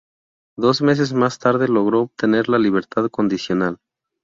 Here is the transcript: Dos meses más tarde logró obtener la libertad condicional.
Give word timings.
Dos 0.57 0.81
meses 0.81 1.13
más 1.13 1.37
tarde 1.37 1.67
logró 1.67 2.01
obtener 2.01 2.49
la 2.49 2.57
libertad 2.57 3.07
condicional. 3.11 3.77